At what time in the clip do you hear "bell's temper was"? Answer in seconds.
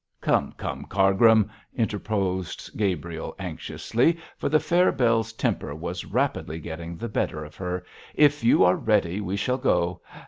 4.91-6.05